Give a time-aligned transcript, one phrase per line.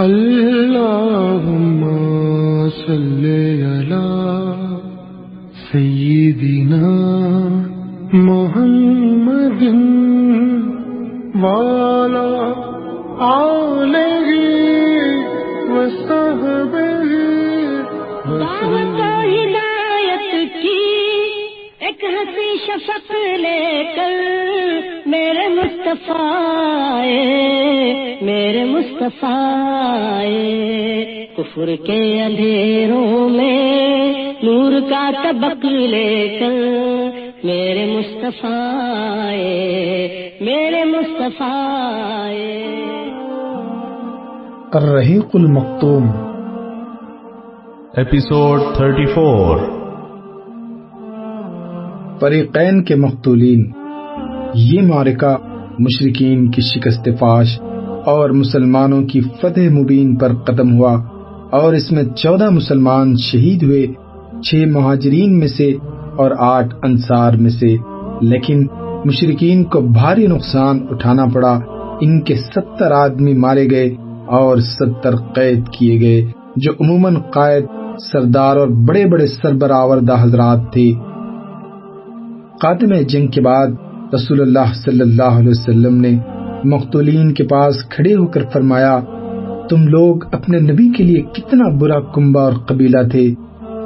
[0.00, 1.80] اللهم
[2.70, 3.24] صل
[3.70, 4.08] على
[5.72, 6.92] سيدنا
[8.12, 9.62] محمد
[11.42, 12.30] وعلى
[13.20, 14.28] آله
[15.74, 17.10] وصحبه
[18.40, 19.00] دعوت
[19.32, 20.32] ہدایت
[20.62, 20.82] کی
[21.86, 23.08] ایک ہنسی شفق
[25.64, 27.04] مصطفیٰ
[28.22, 30.24] میرے مصطفیٰ۔
[31.36, 36.52] کفر کے اندھیروں میں نور کا طبق لے کر
[37.44, 38.74] میرے مصطفیٰ
[39.20, 42.30] آئے، میرے مصطفیٰ۔
[44.72, 46.08] الرحیق المختوم
[47.96, 49.60] ایپیسوڈ 34
[52.20, 53.70] فریقین کے مقتولین
[54.54, 55.49] یہ معرکہ
[55.80, 57.60] مشرقین کی شکست فاش
[58.06, 61.02] اور مسلمانوں کی فتح مبین پر ختم ہوا
[61.50, 63.86] اور اس میں چودہ مسلمان شہید ہوئے،
[64.42, 65.72] چھ مہاجرین میں سے
[66.16, 67.76] اور آٹھ انصار میں سے۔
[68.20, 68.66] لیکن
[69.04, 71.60] مشرقین کو بھاری نقصان اٹھانا پڑا۔
[72.00, 73.94] ان کے ستر آدمی مارے گئے
[74.26, 77.64] اور ستر قید کیے گئے، جو عموماً قائد،
[78.12, 80.92] سردار اور بڑے بڑے سربراوردہ حضرات تھے۔
[82.62, 83.66] خاتم جنگ کے بعد
[84.14, 86.18] رسول اللہ صلی اللہ علیہ وسلم نے
[86.64, 89.00] مقتولین کے پاس کھڑے ہو کر فرمایا،
[89.70, 93.34] تم لوگ اپنے نبی کے لیے کتنا برا کنبا اور قبیلہ تھے،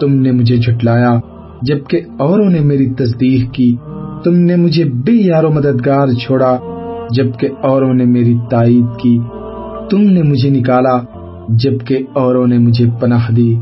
[0.00, 1.20] تم نے مجھے جھٹلایا،
[1.62, 3.76] جبکہ اوروں نے میری تصدیق کی،
[4.24, 6.58] تم نے مجھے بے یار و مددگار چھوڑا،
[7.10, 9.18] جبکہ اوروں نے میری تائید کی،
[9.90, 10.98] تم نے مجھے نکالا،
[11.48, 13.54] جبکہ اوروں نے مجھے پناہ دی۔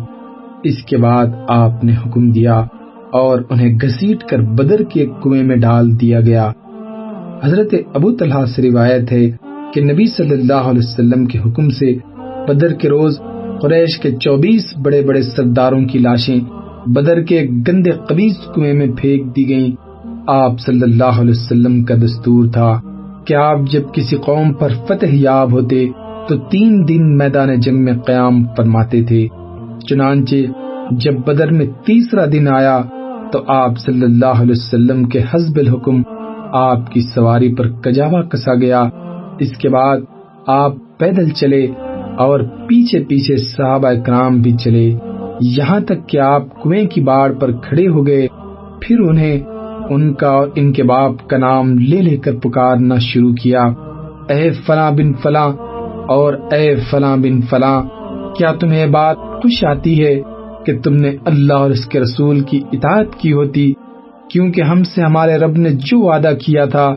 [0.64, 2.64] اس کے بعد آپ نے حکم دیا۔
[3.12, 6.52] اور انہیں گھسیٹ کر بدر کے کنویں میں ڈال دیا گیا۔
[7.44, 9.30] حضرت ابو طلحہ سے روایت ہے
[9.74, 11.96] کہ نبی صلی اللہ علیہ وسلم کے حکم سے
[12.48, 13.20] بدر کے روز
[13.62, 16.40] قریش کے چوبیس بڑے بڑے سرداروں کی لاشیں
[16.86, 19.72] بدر کے گندے قبیز کنویں میں پھینک دی گئیں۔
[20.26, 22.80] آپ صلی اللہ علیہ وسلم کا دستور تھا
[23.24, 25.86] کہ آپ جب کسی قوم پر فتح یاب ہوتے
[26.28, 29.26] تو تین دن میدان جنگ میں قیام فرماتے تھے۔
[29.88, 30.36] چنانچہ
[30.90, 32.82] جب بدر میں تیسرا دن آیا
[33.32, 36.02] تو آپ صلی اللہ علیہ وسلم کے حزب الحکم
[36.52, 38.84] آپ کی سواری پر کجاوا کسا گیا۔
[39.38, 39.96] اس کے بعد
[40.46, 41.66] آپ پیدل چلے
[42.18, 44.94] اور پیچھے پیچھے صحابہ کرام بھی چلے۔
[45.40, 48.28] یہاں تک کہ آپ کنویں کی باڑ پر کھڑے ہو گئے۔
[48.80, 49.40] پھر انہیں
[49.90, 53.62] ان کا اور ان کے باپ کا نام لے لے کر پکارنا شروع کیا۔
[54.28, 55.48] اے فلاں بن فلاں
[56.08, 57.82] اور اے فلاں بن فلاں،
[58.34, 60.20] کیا تمہیں بات خوش آتی ہے
[60.66, 63.72] کہ تم نے اللہ اور اس کے رسول کی اطاعت کی ہوتی،
[64.30, 66.94] کیونکہ ہم سے ہمارے رب نے جو وعدہ کیا تھا،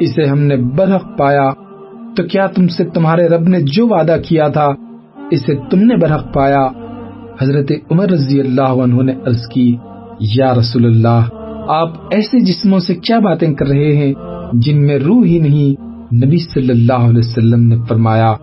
[0.00, 1.50] اسے ہم نے برحق پایا۔
[2.16, 4.68] تو کیا تم سے تمہارے رب نے جو وعدہ کیا تھا،
[5.30, 6.66] اسے تم نے برحق پایا؟
[7.40, 9.76] حضرت عمر رضی اللہ عنہ نے عرض کی،
[10.20, 11.28] یا رسول اللہ،
[11.68, 14.12] آپ ایسے جسموں سے کیا باتیں کر رہے ہیں
[14.52, 15.82] جن میں روح ہی نہیں؟
[16.24, 18.34] نبی صلی اللہ علیہ وسلم نے فرمایا،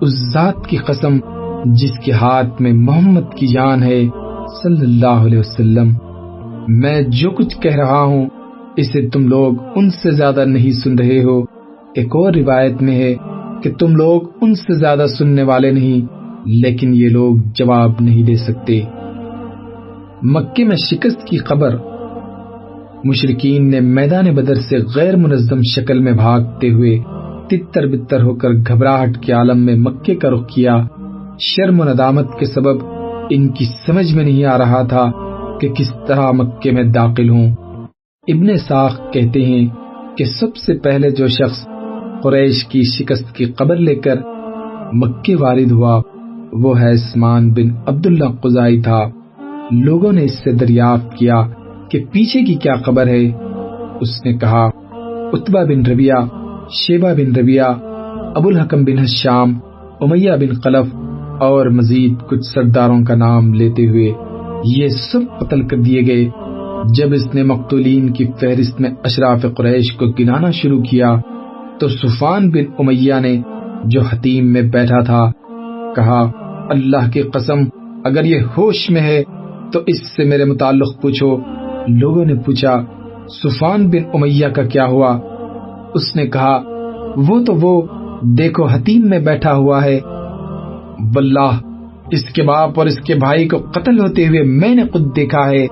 [0.00, 1.18] اس ذات کی قسم
[1.64, 4.02] جس کے ہاتھ میں محمد کی جان ہے،
[4.62, 5.92] صلی اللہ علیہ وسلم۔
[6.68, 8.26] میں جو کچھ کہہ رہا ہوں،
[8.76, 11.40] اسے تم لوگ ان سے زیادہ نہیں سن رہے ہو۔
[11.94, 13.14] ایک اور روایت میں ہے
[13.62, 16.06] کہ تم لوگ ان سے زیادہ سننے والے نہیں،
[16.48, 18.80] لیکن یہ لوگ جواب نہیں دے سکتے۔
[20.22, 21.76] مکے میں شکست کی خبر۔
[23.04, 26.98] مشرقین نے میدان بدر سے غیر منظم شکل میں بھاگتے ہوئے
[27.50, 30.76] تتر بتر ہو کر گھبراہٹ کے عالم میں مکے کا رخ کیا۔
[31.38, 32.84] شرم و ندامت کے سبب
[33.30, 35.04] ان کی سمجھ میں نہیں آ رہا تھا
[35.60, 37.54] کہ کس طرح مکے میں داخل ہوں۔
[38.28, 39.66] ابن ساخ کہتے ہیں
[40.16, 41.68] کہ سب سے پہلے جو شخص
[42.22, 44.14] قریش کی شکست کی خبر لے کر
[44.92, 46.02] مکے وارد ہوا،
[46.52, 49.02] وہ ہے اسمان بن عبداللہ قزائی تھا۔
[49.70, 51.42] لوگوں نے اس سے دریافت کیا
[51.90, 53.32] کہ پیچھے کی کیا خبر ہے۔
[54.00, 54.70] اس نے کہا
[55.32, 56.14] اتبا بن ربیہ
[56.70, 57.62] شیبہ بن ربیہ
[58.34, 59.58] ابو الحکم بن حشام،
[60.00, 61.05] امیہ بن قلف
[61.40, 64.12] اور مزید کچھ سرداروں کا نام لیتے ہوئے
[64.64, 66.28] یہ سب قتل کر دیے گئے۔
[66.98, 71.16] جب اس نے مقتولین کی فہرست میں اشراف قریش کو گنانا شروع کیا،
[71.80, 73.42] تو سفان بن امیہ نے
[73.84, 75.30] جو حتیم میں بیٹھا تھا،
[75.96, 76.30] کہا،
[76.70, 77.60] اللہ کی قسم،
[78.04, 79.22] اگر یہ ہوش میں ہے،
[79.72, 81.36] تو اس سے میرے متعلق پوچھو۔
[81.88, 82.84] لوگوں نے پوچھا،
[83.28, 85.18] سفان بن امیہ کا کیا ہوا؟
[85.94, 86.62] اس نے کہا،
[87.28, 87.82] وہ تو وہ،
[88.22, 90.00] دیکھو حتیم میں بیٹھا ہوا ہے۔
[90.98, 91.58] واللہ،
[92.10, 95.50] اس کے باپ اور اس کے بھائی کو قتل ہوتے ہوئے میں نے خود دیکھا
[95.50, 95.66] ہے۔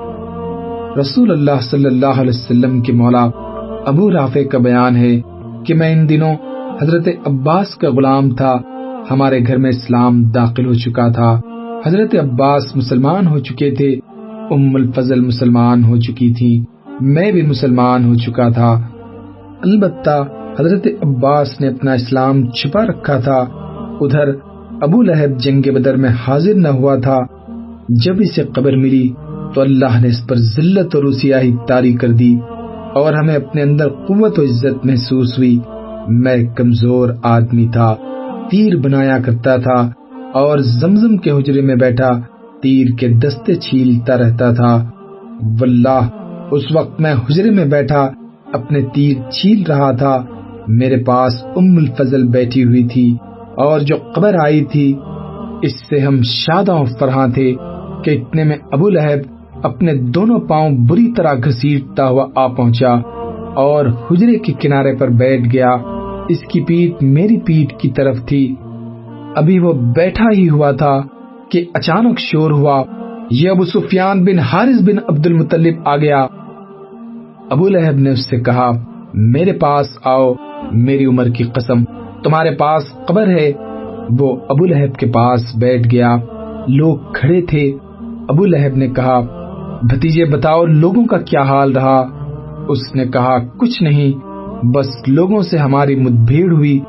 [1.01, 3.29] رسول اللہ صلی اللہ علیہ وسلم کے مولا
[3.87, 5.21] ابو رافع کا بیان ہے
[5.67, 6.35] کہ میں ان دنوں
[6.83, 8.57] حضرت عباس کا غلام تھا۔
[9.11, 11.41] ہمارے گھر میں اسلام داخل ہو چکا تھا۔
[11.87, 13.99] حضرت عباس مسلمان ہو چکے تھے۔
[14.51, 16.65] ام الفضل مسلمان ہو چکی تھی
[17.01, 18.81] میں بھی مسلمان ہو چکا تھا۔
[19.65, 20.25] البتہ
[20.61, 23.45] حضرت عباس نے اپنا اسلام چھپا رکھا تھا۔
[24.01, 24.54] ادھر
[24.85, 27.19] ابو لہب جنگ بدر میں حاضر نہ ہوا تھا۔
[27.89, 29.09] جب اسے قبر ملی
[29.55, 32.37] تو اللہ نے اس پر ذلت اور اسیاہی تاری کر دی
[32.95, 35.59] اور ہمیں اپنے اندر قوت و عزت محسوس ہوئی۔
[36.09, 37.95] میں کمزور آدمی تھا،
[38.51, 39.91] تیر بنایا کرتا تھا
[40.35, 42.11] اور زمزم کے حجرے میں بیٹھا،
[42.63, 44.91] تیر کے دستے چھیلتا رہتا تھا۔
[45.61, 46.09] واللہ،
[46.51, 48.09] اس وقت میں حجرے میں بیٹھا،
[48.53, 50.25] اپنے تیر چھیل رہا تھا۔
[50.69, 53.17] میرے پاس ام الفضل بیٹھی ہوئی تھی۔
[53.57, 54.95] اور جو قبر آئی تھی،
[55.63, 57.55] اس سے ہم شادہ فرحاں تھے
[58.05, 62.93] کہ اتنے میں ابو لہب اپنے دونوں پاؤں بری طرح گھسیٹتا ہوا آ پہنچا
[63.55, 65.71] اور حجرے کے کنارے پر بیٹھ گیا۔
[66.29, 68.55] اس کی پیٹ میری پیٹ کی طرف تھی۔
[69.37, 71.01] ابھی وہ بیٹھا ہی ہوا تھا
[71.49, 72.85] کہ اچانک شور ہوا۔
[73.31, 76.27] یہ ابو سفیان بن حارث بن عبد المطلب آ گیا۔
[77.51, 78.71] ابو لہب نے اس سے کہا،
[79.15, 80.33] میرے پاس آؤ،
[80.73, 81.85] میری عمر کی قسم۔
[82.25, 83.53] تمہارے پاس قبر ہے۔
[84.19, 86.17] وہ ابو لہب کے پاس بیٹھ گیا۔
[86.69, 87.73] لوگ کھڑے تھے۔
[88.29, 89.21] ابو لہب نے کہا،
[89.83, 92.07] بھتیجے بتاؤ، لوگوں کا کیا حال رہا؟
[92.69, 94.13] اس نے کہا، کچھ نہیں،
[94.67, 96.81] بس لوگوں سے ہماری مد بھیڑ ہوئی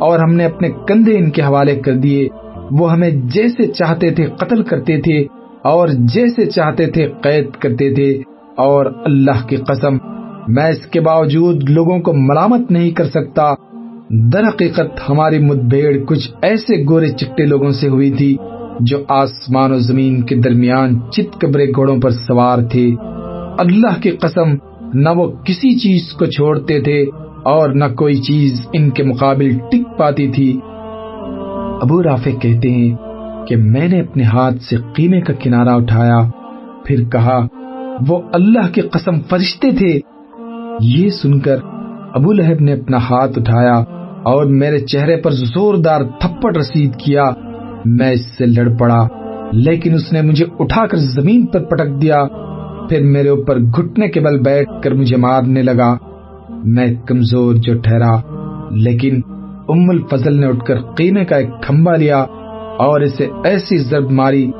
[0.00, 2.28] اور ہم نے اپنے کندھے ان کے حوالے کر دیے۔
[2.70, 5.26] وہ ہمیں جیسے چاہتے تھے قتل کرتے تھے
[5.62, 8.22] اور جیسے چاہتے تھے قید کرتے تھے۔
[8.56, 9.94] اور اللہ کی قسم،
[10.48, 13.54] میں اس کے باوجود لوگوں کو ملامت نہیں کر سکتا۔
[14.10, 18.36] در حقیقت ہماری مدبھیڑ کچھ ایسے گورے چٹے لوگوں سے ہوئی تھی
[18.80, 22.94] جو آسمان و زمین کے درمیان چت کبرے گھوڑوں پر سوار تھے۔
[23.58, 24.54] اللہ کی قسم،
[24.94, 27.02] نہ وہ کسی چیز کو چھوڑتے تھے
[27.44, 30.60] اور نہ کوئی چیز ان کے مقابل ٹک پاتی تھی۔
[31.82, 32.96] ابو رافع کہتے ہیں
[33.46, 36.30] کہ میں نے اپنے ہاتھ سے قیمے کا کنارہ اٹھایا،
[36.84, 37.46] پھر کہا،
[38.08, 40.00] وہ اللہ کی قسم فرشتے تھے۔
[40.80, 41.56] یہ سن کر
[42.14, 43.76] ابو لہب نے اپنا ہاتھ اٹھایا
[44.24, 47.24] اور میرے چہرے پر زوردار تھپڑ رسید کیا۔
[47.84, 49.06] میں اس سے لڑ پڑا،
[49.52, 52.24] لیکن اس نے مجھے اٹھا کر زمین پر پٹک دیا۔
[52.88, 55.96] پھر میرے اوپر گھٹنے کے بل بیٹھ کر مجھے مارنے لگا۔
[56.64, 58.16] میں کمزور جو ٹھہرا،
[58.70, 59.20] لیکن
[59.68, 62.18] ام الفضل نے اٹھ کر قیمے کا ایک کھمبا لیا
[62.78, 64.50] اور اسے ایسی ضرب ماری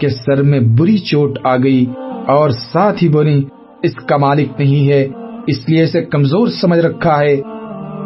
[0.00, 1.86] کہ سر میں بری چوٹ آ گئی
[2.26, 3.42] اور ساتھ ہی بولی،
[3.82, 5.08] اس کا مالک نہیں ہے۔
[5.46, 7.40] اس لیے اسے کمزور سمجھ رکھا ہے۔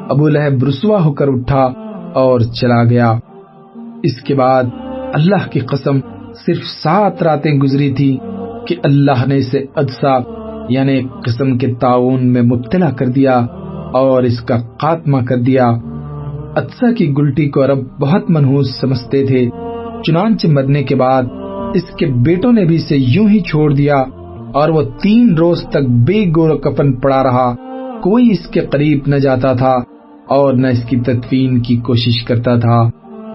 [0.09, 1.73] ابو لہب رسوا ہو کر اٹھا
[2.15, 3.19] اور چلا گیا۔
[4.03, 4.65] اس کے بعد
[5.15, 5.99] اللہ کی قسم
[6.47, 8.19] صرف سات راتیں گزری تھی
[8.67, 10.19] کہ اللہ نے اسے ادسا
[10.69, 13.47] یعنی قسم کے تعاون میں مبتلا کر دیا
[13.93, 15.67] اور اس کا خاتمہ کر دیا۔
[16.57, 19.49] ادسا کی گلٹی کو عرب بہت منحوس سمجھتے تھے،
[20.03, 21.23] چنانچہ مرنے کے بعد
[21.75, 24.05] اس کے بیٹوں نے بھی اسے یوں ہی چھوڑ دیا۔
[24.55, 27.55] اور وہ تین روز تک بے گور کفن پڑا رہا،
[28.03, 29.77] کوئی اس کے قریب نہ جاتا تھا
[30.29, 32.91] اور نہ اس کی تدفین کی کوشش کرتا تھا۔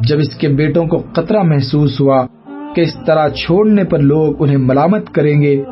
[0.07, 2.25] جب اس کے بیٹوں کو خطرہ محسوس ہوا
[2.75, 5.63] کہ اس طرح چھوڑنے پر لوگ انہیں ملامت کریں گے،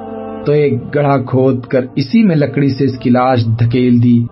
[0.46, 4.26] تو ایک گڑھا کھود کر اسی میں لکڑی سے اس کی لاش دھکیل دی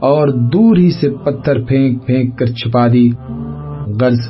[0.00, 3.10] اور دور ہی سے پتھر پھینک پھینک کر چھپا دی۔
[4.00, 4.20] غرض،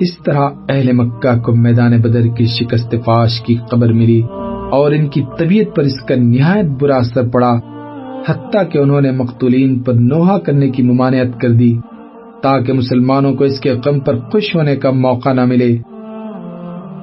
[0.00, 4.22] اس طرح اہل مکہ کو میدان بدر کی شکست فاش کی خبر ملی۔
[4.70, 7.52] اور ان کی طبیعت پر اس کا نہایت برا اثر پڑا،
[8.28, 11.78] حتیٰ کہ انہوں نے مقتولین پر نوحہ کرنے کی ممانعت کر دی،
[12.42, 15.76] تاکہ مسلمانوں کو اس کے غم پر خوش ہونے کا موقع نہ ملے۔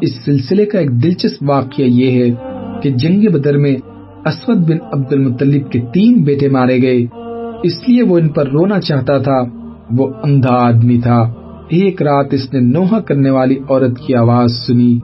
[0.02, 2.36] اس سلسلے کا ایک دلچسپ واقعہ یہ ہے
[2.82, 3.76] کہ جنگ بدر میں
[4.26, 7.06] اسود بن عبد المطلب کے تین بیٹے مارے گئے۔
[7.64, 9.44] اس لیے وہ ان پر رونا چاہتا تھا۔
[9.98, 11.34] وہ اندھا آدمی تھا۔
[11.70, 15.00] ایک رات اس نے نوحہ کرنے والی عورت کی آواز سنی۔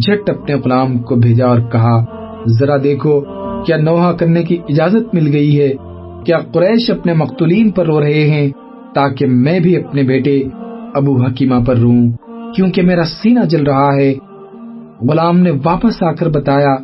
[0.00, 2.04] جھٹ اپنے غلام کو بھیجا اور کہا،
[2.46, 3.20] ذرا دیکھو،
[3.66, 5.72] کیا نوحہ کرنے کی اجازت مل گئی ہے؟
[6.26, 8.50] کیا قریش اپنے مقتولین پر رو رہے ہیں؟
[8.94, 10.42] تاکہ میں بھی اپنے بیٹے
[10.94, 12.12] ابو حکیمہ پر روں،
[12.56, 14.14] کیونکہ میرا سینہ جل رہا ہے۔
[15.10, 16.74] غلام نے واپس آ کر بتایا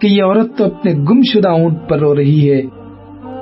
[0.00, 2.62] کہ یہ عورت تو اپنے گم شدہ اونٹ پر رو رہی ہے۔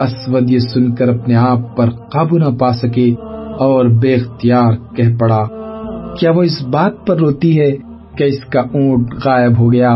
[0.01, 3.15] اسود یہ سن کر اپنے آپ پر قابو نہ پا سکے
[3.59, 5.45] اور بے اختیار کہہ پڑا،
[6.21, 9.93] کیا وہ اس بات پر روتی ہے کہ اس کا اونٹ غائب ہو گیا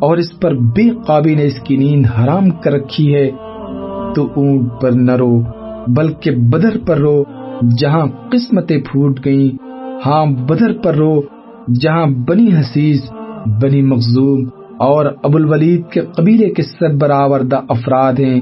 [0.00, 3.30] اور اس پر بے قابی نے اس کی نیند حرام کر رکھی ہے،
[4.14, 5.42] تو اونٹ پر نہ رو،
[5.88, 7.24] بلکہ بدر پر رو،
[7.80, 9.56] جہاں قسمتیں پھوٹ گئیں۔
[10.06, 11.22] ہاں بدر پر رو،
[11.80, 13.10] جہاں بنی حسیز
[13.62, 14.44] بنی مخزوم
[14.78, 17.04] اور ابو الولید کے قبیلے کے سر
[17.68, 18.40] افراد ہیں۔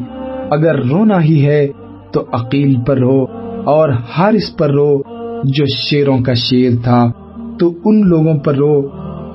[0.51, 1.69] اگر رونا ہی ہے،
[2.13, 3.27] تو عقیل پر رو
[3.65, 5.03] اور حارث پر رو،
[5.45, 7.11] جو شیروں کا شیر تھا۔
[7.59, 8.89] تو ان لوگوں پر رو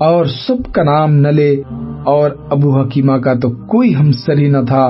[0.03, 1.61] اور سب کا نام نہ لے
[2.05, 4.89] اور ابو حکیمہ کا تو کوئی ہمسر ہی نہ تھا۔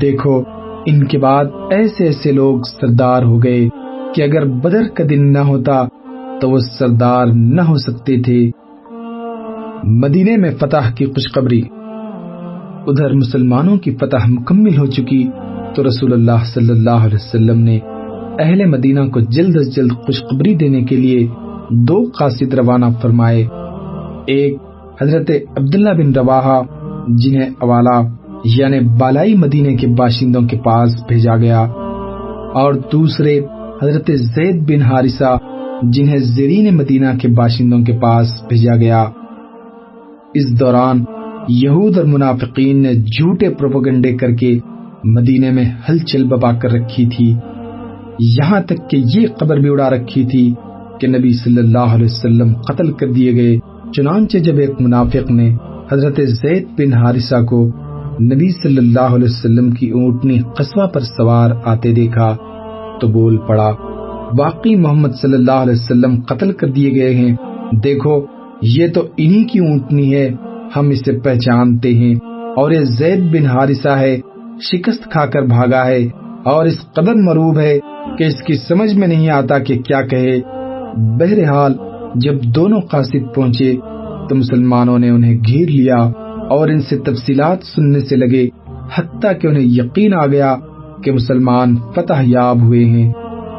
[0.00, 0.42] دیکھو،
[0.86, 3.68] ان کے بعد ایسے ایسے لوگ سردار ہو گئے
[4.14, 5.84] کہ اگر بدر کا دن نہ ہوتا
[6.40, 8.50] تو وہ سردار نہ ہو سکتے تھے۔
[9.84, 11.62] مدینے میں فتح کی خوشخبری۔
[12.86, 15.28] ادھر مسلمانوں کی فتح مکمل ہو چکی
[15.74, 17.78] تو رسول اللہ صلی اللہ علیہ وسلم نے
[18.38, 21.28] اہل مدینہ کو جلد از جلد خوشخبری دینے کے لیے
[21.70, 23.46] دو قاصد روانہ فرمائے۔
[24.26, 24.56] ایک
[25.02, 26.60] حضرت عبداللہ بن رواحہ،
[27.08, 28.00] جنہیں اوالا
[28.44, 31.60] یعنی بالائی مدینے کے باشندوں کے پاس بھیجا گیا،
[32.54, 33.38] اور دوسرے
[33.82, 35.36] حضرت زید بن حارثہ،
[35.82, 39.04] جنہیں زیرین مدینہ کے باشندوں کے پاس بھیجا گیا۔
[40.34, 41.04] اس دوران
[41.48, 44.58] یہود اور منافقین نے جھوٹے پروپگنڈے کر کے
[45.04, 47.34] مدینے میں ہلچل بپا کر رکھی تھی۔
[48.18, 50.44] یہاں تک کہ یہ خبر بھی اڑا رکھی تھی
[51.00, 53.56] کہ نبی صلی اللہ علیہ وسلم قتل کر دیے گئے۔
[53.96, 55.56] چنانچہ جب ایک منافق نے
[55.92, 57.66] حضرت زید بن حارثہ کو
[58.22, 62.36] نبی صلی اللہ علیہ وسلم کی اونٹنی قصبہ پر سوار آتے دیکھا
[63.00, 63.70] تو بول پڑا،
[64.38, 67.36] واقعی محمد صلی اللہ علیہ وسلم قتل کر دیے گئے ہیں۔
[67.84, 68.20] دیکھو،
[68.62, 70.30] یہ تو انہی کی اونٹنی ہے،
[70.76, 72.14] ہم اسے پہچانتے ہیں۔
[72.56, 74.16] اور یہ زید بن حارثہ ہے،
[74.60, 76.08] شکست کھا کر بھاگا ہے۔
[76.44, 77.78] اور اس قدر مروب ہے
[78.18, 80.40] کہ اس کی سمجھ میں نہیں آتا کہ کیا کہے۔
[80.96, 81.74] بہرحال
[82.16, 83.76] جب دونوں قاصد پہنچے
[84.28, 85.96] تو مسلمانوں نے انہیں گھیر لیا
[86.48, 88.48] اور ان سے تفصیلات سننے سے لگے،
[88.94, 90.56] حتیٰ کہ انہیں یقین آ گیا
[91.04, 93.12] کہ مسلمان فتح یاب ہوئے ہیں۔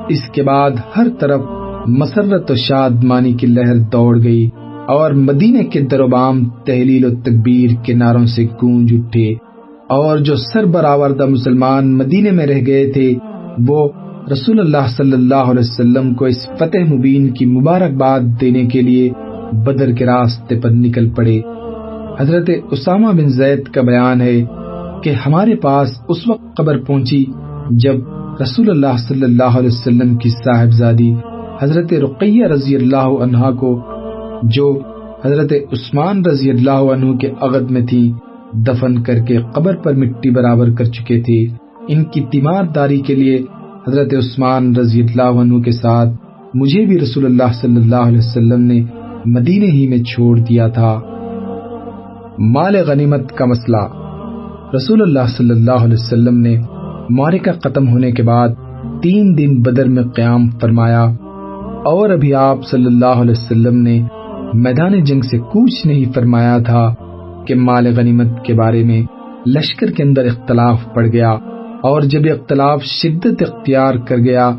[0.10, 1.42] اس کے بعد ہر طرف
[1.88, 4.50] مسرت و شاد مانی کی لہر دوڑ گئی
[4.88, 9.34] اور مدینے کے دروبام تحلیل و تکبیر کے ناروں سے گونج اٹھے
[9.90, 13.14] اور جو سر برآوردہ مسلمان مدینے میں رہ گئے تھے،
[13.68, 13.90] وہ
[14.32, 19.12] رسول اللہ صلی اللہ علیہ وسلم کو اس فتح مبین کی مبارکباد دینے کے لیے
[19.66, 21.42] بدر کے راستے پر نکل پڑے۔
[22.20, 24.44] حضرت اسامہ بن زید کا بیان ہے
[25.04, 27.26] کہ ہمارے پاس اس وقت قبر پہنچی
[27.72, 27.96] جب
[28.42, 31.14] رسول اللہ صلی اللہ علیہ وسلم کی صاحبزادی
[31.62, 33.82] حضرت رقیہ رضی اللہ عنہا کو،
[34.44, 34.80] جو
[35.26, 38.12] حضرت عثمان رضی اللہ عنہ کے عقد میں تھی،
[38.54, 41.46] دفن کر کے قبر پر مٹی برابر کر چکے تھے۔
[41.88, 43.44] ان کی تیمار داری کے لیے
[43.88, 46.10] حضرت عثمان رضی اللہ عنہ کے ساتھ
[46.54, 48.84] مجھے بھی رسول اللہ صلی اللہ علیہ وسلم نے
[49.26, 51.00] مدینے ہی میں چھوڑ دیا تھا۔
[52.40, 53.88] مال غنیمت کا مسئلہ۔
[54.76, 56.58] رسول اللہ صلی اللہ علیہ وسلم نے
[57.10, 58.50] مارکہ ختم ہونے کے بعد
[59.04, 61.04] تین دن بدر میں قیام فرمایا۔
[61.86, 64.04] اور ابھی آپ صلی اللہ علیہ وسلم نے
[64.54, 66.94] میدان جنگ سے کچھ نہیں فرمایا تھا
[67.48, 69.04] کہ مال غنیمت کے بارے میں
[69.50, 71.36] لشکر کے اندر اختلاف پڑ گیا۔
[71.84, 74.52] اور جب یہ اختلاف شدت اختیار کر گیا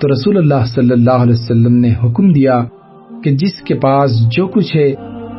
[0.00, 2.64] تو رسول اللہ صلی اللہ علیہ وسلم نے حکم دیا
[3.24, 4.94] کہ جس کے پاس جو کچھ ہے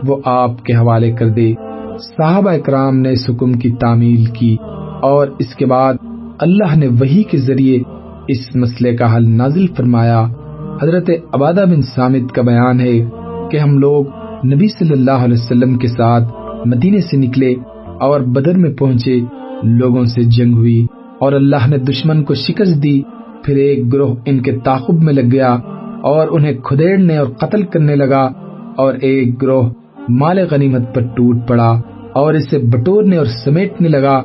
[0.08, 1.54] وہ آپ کے حوالے کر دے۔
[2.00, 4.58] صحابہ اکرام نے اس حکم کی تعمیل کی
[5.02, 5.94] اور اس کے بعد
[6.40, 7.80] اللہ نے وہی کے ذریعے
[8.28, 10.28] اس مسئلے کا حل نازل فرمایا۔
[10.82, 13.06] حضرت عبادہ بن سامد کا بیان ہے
[13.52, 14.06] کہ ہم لوگ
[14.54, 16.24] نبی صلی اللہ علیہ وسلم کے ساتھ
[16.66, 17.54] مدینے سے نکلے
[18.00, 19.20] اور بدر میں پہنچے،
[19.64, 20.88] لوگوں سے جنگ ہوئی۔
[21.22, 23.02] اور اللہ نے دشمن کو شکست دی،
[23.46, 25.54] پھر ایک گروہ ان کے تعقب میں لگ گیا
[26.02, 28.30] اور انہیں کھدیڑنے اور قتل کرنے لگا
[28.78, 29.70] اور ایک گروہ
[30.10, 31.70] مال غنیمت پر ٹوٹ پڑا
[32.14, 34.16] اور اسے بٹورنے اور سمیٹنے لگا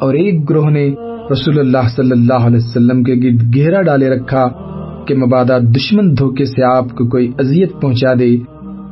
[0.00, 0.88] اور ایک گروہ نے
[1.32, 4.48] رسول اللہ صلی اللہ علیہ وسلم کے گرد گھیرا ڈالے رکھا
[5.06, 8.36] کہ مبادہ دشمن دھوکے سے آپ کو کوئی اذیت پہنچا دے۔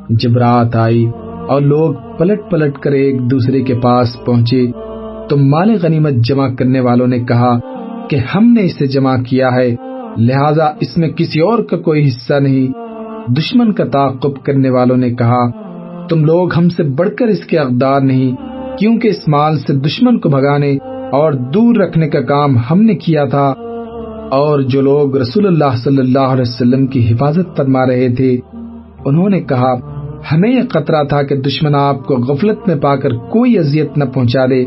[0.08, 1.06] جب رات آئی
[1.48, 4.66] اور لوگ پلٹ پلٹ کر ایک دوسرے کے پاس پہنچے
[5.28, 7.59] تو مال غنیمت جمع کرنے والوں نے کہا
[8.09, 9.76] کہ ہم نے اسے جمع کیا ہے،
[10.16, 12.73] لہذا اس میں کسی اور کا کوئی حصہ نہیں۔
[13.33, 15.50] دشمن کا تعاقب کرنے والوں نے کہا،
[16.09, 18.37] تم لوگ ہم سے بڑھ کر اس کے اقدار نہیں،
[18.78, 20.76] کیونکہ اس مال سے دشمن کو بھگانے
[21.12, 23.52] اور دور رکھنے کا کام ہم نے کیا تھا۔
[24.30, 28.38] اور جو لوگ رسول اللہ صلی اللہ علیہ وسلم کی حفاظت فرما رہے تھے،
[29.04, 29.75] انہوں نے کہا،
[30.33, 34.04] ہمیں یہ خطرہ تھا کہ دشمن آپ کو غفلت میں پا کر کوئی اذیت نہ
[34.04, 34.64] پہنچا دے۔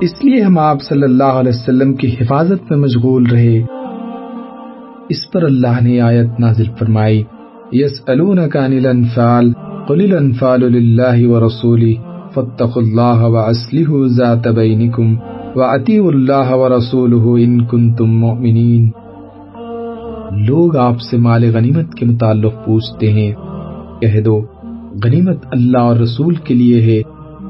[0.00, 3.62] اس لیے ہم آپ صلی اللہ علیہ وسلم کی حفاظت میں مشغول رہے۔
[5.08, 7.22] اس پر اللہ نے آیت نازل فرمائی
[7.72, 9.52] یس الانفال،
[9.88, 11.94] قل الانفال للہ ورسولی
[12.34, 15.16] فاتقوا اللہ واسلحوا ذات بینکم
[15.56, 18.90] واتیوا اللہ ورسولہ ان کنتم مؤمنین۔
[20.46, 23.32] لوگ آپ سے مال غنیمت کے متعلق پوچھتے ہیں،
[24.00, 24.40] کہہ دو،
[25.04, 27.02] غنیمت اللہ اور رسول کے لیے ہے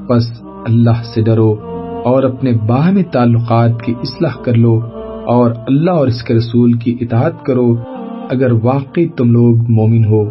[0.09, 1.76] بس اللہ سے ڈرو۔
[2.07, 4.81] اور اپنے باہمی تعلقات کی اصلاح کر لو
[5.27, 7.75] اور اللہ اور اس کے رسول کی اطاعت کرو
[8.31, 10.31] اگر واقعی تم لوگ مومن ہو۔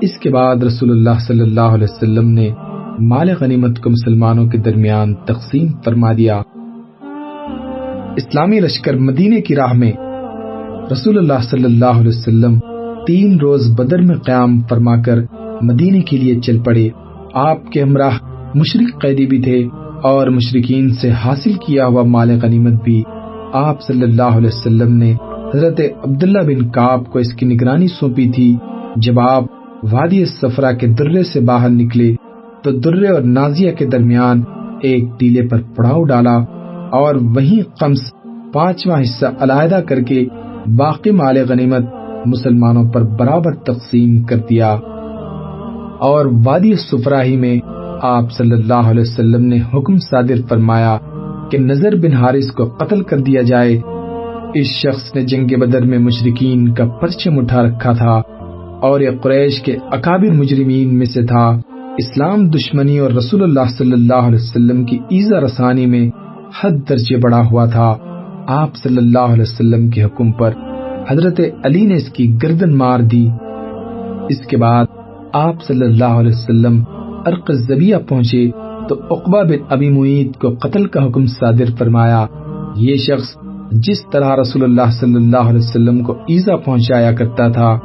[0.00, 2.50] اس کے بعد رسول اللہ صلی اللہ علیہ وسلم نے
[2.98, 6.42] مال غنیمت کو مسلمانوں کے درمیان تقسیم فرما دیا۔
[8.16, 9.92] اسلامی لشکر مدینے کی راہ میں
[10.92, 12.58] رسول اللہ صلی اللہ علیہ وسلم
[13.06, 15.18] تین روز بدر میں قیام فرما کر
[15.62, 16.88] مدینے کے لیے چل پڑے۔
[17.34, 18.18] آپ کے ہمراہ
[18.54, 23.02] مشرق قیدی بھی تھے۔ اور مشرقین سے حاصل کیا ہوا مال غنیمت بھی
[23.52, 25.14] آپ صلی اللہ علیہ وسلم نے
[25.54, 28.56] حضرت عبداللہ بن کاب کو اس کی نگرانی سونپی تھی۔
[28.96, 29.44] جب آپ
[29.92, 32.14] وادی سفرا کے درے سے باہر نکلے
[32.62, 34.42] تو درے اور نازیہ کے درمیان
[34.82, 36.36] ایک ٹیلے پر پڑاؤ ڈالا
[36.90, 38.12] اور وہیں قمس
[38.52, 40.24] پانچواں حصہ علیحدہ کر کے
[40.76, 41.82] باقی مال غنیمت
[42.26, 44.76] مسلمانوں پر برابر تقسیم کر دیا۔
[45.98, 50.98] اور وادی سفرا ہی میں آپ صلی اللہ علیہ وسلم نے حکم صادر فرمایا
[51.50, 53.80] کہ نظر بن حارث کو قتل کر دیا جائے۔
[54.54, 58.22] اس شخص نے جنگ بدر میں مشرقین کا پرچم اٹھا رکھا تھا
[58.82, 61.60] اور یہ قریش کے اکابر مجرمین میں سے تھا۔
[61.98, 66.10] اسلام دشمنی اور رسول اللہ صلی اللہ علیہ وسلم کی ایزا رسانی میں
[66.60, 67.96] حد درجے بڑا ہوا تھا۔
[68.46, 70.50] آپ صلی اللہ علیہ وسلم کے حکم پر
[71.10, 73.28] حضرت علی نے اس کی گردن مار دی۔
[74.28, 74.84] اس کے بعد
[75.32, 76.82] آپ صلی اللہ علیہ وسلم
[77.26, 78.50] ارق زبیہ پہنچے
[78.88, 82.26] تو اقبا بن ابی معید کو قتل کا حکم صادر فرمایا۔
[82.76, 83.36] یہ شخص
[83.72, 87.78] جس طرح رسول اللہ صلی اللہ علیہ وسلم کو ایزا پہنچایا کرتا تھا،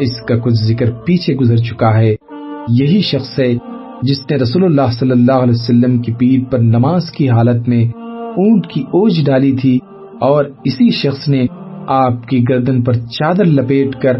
[0.00, 2.14] اس کا کچھ ذکر پیچھے گزر چکا ہے۔
[2.68, 3.54] یہی شخص ہے
[4.02, 7.84] جس نے رسول اللہ صلی اللہ علیہ وسلم کی پیٹ پر نماز کی حالت میں
[8.36, 9.78] اونٹ کی اوج ڈالی تھی
[10.20, 11.46] اور اسی شخص نے
[11.86, 14.16] آپ کی گردن پر چادر لپیٹ کر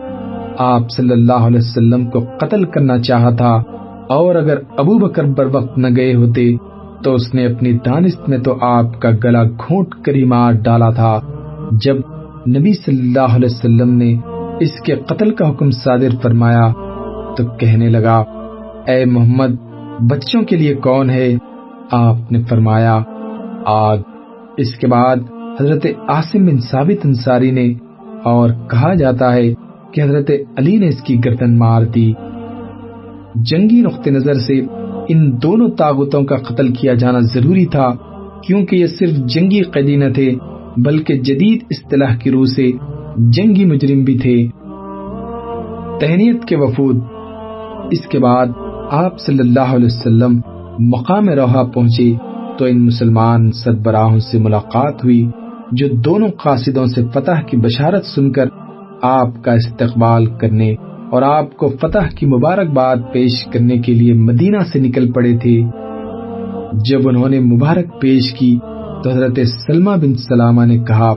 [0.58, 3.62] آپ صلی اللہ علیہ وسلم کو قتل کرنا چاہا تھا۔
[4.10, 6.56] اور اگر ابو بکر بر وقت نہ گئے ہوتے،
[7.04, 10.90] تو اس نے اپنی دانست میں تو آپ کا گلا گھونٹ کر ہی مار ڈالا
[10.90, 11.20] تھا۔
[11.84, 11.96] جب
[12.48, 14.16] نبی صلی اللہ علیہ وسلم نے
[14.60, 16.72] اس کے قتل کا حکم صادر فرمایا،
[17.36, 18.18] تو کہنے لگا،
[18.86, 19.52] اے محمد،
[20.10, 21.36] بچوں کے لیے کون ہے؟
[21.90, 22.98] آپ نے فرمایا،
[23.66, 23.98] آگ۔
[24.56, 25.16] اس کے بعد
[25.60, 27.74] حضرت عاصم بن ثابت انصاری نے،
[28.24, 29.54] اور کہا جاتا ہے
[29.92, 32.12] کہ حضرت علی نے اس کی گردن مار دی۔
[33.34, 34.60] جنگی نقطۂ نظر سے
[35.08, 37.92] ان دونوں طاقتوں کا قتل کیا جانا ضروری تھا،
[38.46, 40.34] کیونکہ یہ صرف جنگی قیدی نہ تھے،
[40.76, 42.72] بلکہ جدید اصطلاح کی روح سے
[43.16, 44.48] جنگی مجرم بھی تھے۔
[46.00, 46.96] تہنیت کے وفود۔
[47.90, 48.46] اس کے بعد
[48.90, 50.40] آپ صلی اللہ علیہ وسلم
[50.78, 52.12] مقام روحا پہنچے
[52.58, 55.28] تو ان مسلمان سربراہوں سے ملاقات ہوئی،
[55.72, 58.44] جو دونوں قاصدوں سے فتح کی بشارت سن کر
[59.02, 60.74] آپ کا استقبال کرنے
[61.12, 65.62] اور آپ کو فتح کی مبارکباد پیش کرنے کے لیے مدینہ سے نکل پڑے تھے۔
[66.90, 68.58] جب انہوں نے مبارک پیش کی
[69.04, 71.14] تو حضرت سلمہ بن سلامہ نے کہا،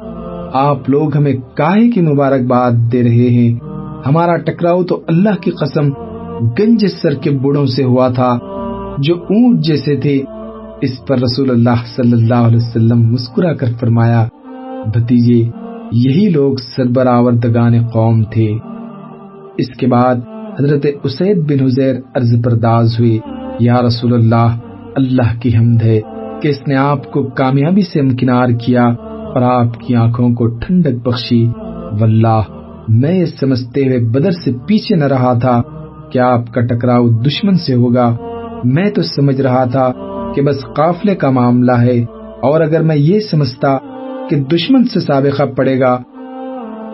[0.53, 3.59] آپ لوگ ہمیں کاہے کی مبارکباد دے رہے ہیں؟
[4.05, 5.89] ہمارا ٹکراؤ تو اللہ کی قسم
[6.59, 8.37] گنج سر کے بوڑھوں سے ہوا تھا،
[8.97, 10.21] جو اونٹ جیسے تھے۔
[10.81, 14.27] اس پر رسول اللہ صلی اللہ علیہ وسلم مسکرا کر فرمایا،
[14.93, 15.49] بھتیجے،
[15.91, 18.51] یہی لوگ سربراوردگان قوم تھے۔
[19.57, 20.15] اس کے بعد
[20.59, 23.17] حضرت اسید بن حزیر عرض پرداز ہوئے
[23.59, 24.57] یا رسول اللہ
[24.95, 26.01] اللہ کی حمد ہے
[26.41, 28.85] کہ اس نے آپ کو کامیابی سے امکنار کیا
[29.33, 31.47] اور آپ کی آنکھوں کو ٹھنڈک بخشی۔
[31.99, 32.41] واللہ،
[32.87, 35.61] میں یہ سمجھتے ہوئے بدر سے پیچھے نہ رہا تھا
[36.11, 38.15] کہ آپ کا ٹکراؤ دشمن سے ہوگا۔
[38.63, 39.91] میں تو سمجھ رہا تھا
[40.35, 42.01] کہ بس قافلے کا معاملہ ہے
[42.41, 43.77] اور اگر میں یہ سمجھتا
[44.29, 45.97] کہ دشمن سے سابقہ پڑے گا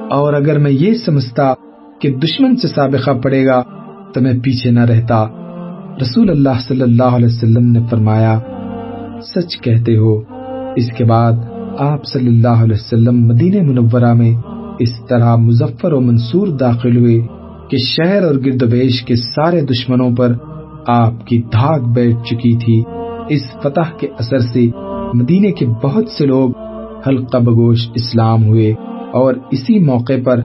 [0.10, 1.54] اور اگر میں یہ سمجھتا
[2.02, 3.64] کہ دشمن سے سابقہ پڑے گا
[4.14, 5.26] تو میں پیچھے نہ رہتا۔
[6.02, 8.40] رسول اللہ صلی اللہ علیہ وسلم نے فرمایا،
[9.22, 10.22] سچ کہتے ہو،
[10.76, 11.34] اس کے بعد
[11.78, 14.36] آپ صلی اللہ علیہ وسلم مدینہ منورہ میں
[14.80, 17.22] اس طرح مظفر و منصور داخل ہوئے
[17.70, 20.34] کہ شہر اور گرد بیش کے سارے دشمنوں پر
[20.88, 22.84] آپ کی دھاک بیٹھ چکی تھی۔
[23.30, 24.68] اس فتح کے اثر سے
[25.14, 26.52] مدینے کے بہت سے لوگ
[27.08, 28.74] حلقہ بگوش اسلام ہوئے
[29.14, 30.40] اور اسی موقع پر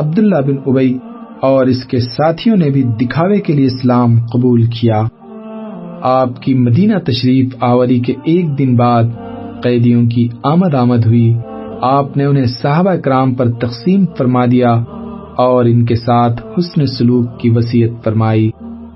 [0.00, 0.98] عبداللہ بن ابئی
[1.40, 5.02] اور اس کے ساتھیوں نے بھی دکھاوے کے لیے اسلام قبول کیا۔
[6.02, 9.04] آپ کی مدینہ تشریف آوری کے ایک دن بعد
[9.62, 11.34] قیدیوں کی آمد آمد ہوئی۔
[11.82, 14.72] آپ نے انہیں صحابہ کرام پر تقسیم فرما دیا
[15.36, 18.50] اور ان کے ساتھ حسن سلوک کی وسیعت فرمائی۔